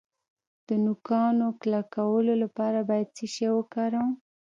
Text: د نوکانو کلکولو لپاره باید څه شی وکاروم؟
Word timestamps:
د 0.67 0.69
نوکانو 0.85 1.47
کلکولو 1.61 2.33
لپاره 2.43 2.79
باید 2.89 3.07
څه 3.17 3.25
شی 3.33 3.47
وکاروم؟ 3.57 4.11